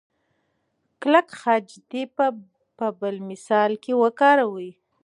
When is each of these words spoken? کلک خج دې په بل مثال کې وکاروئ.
کلک 1.01 1.27
خج 1.39 1.67
دې 1.89 2.03
په 2.77 2.87
بل 2.99 3.15
مثال 3.31 3.71
کې 3.83 3.93
وکاروئ. 4.01 4.71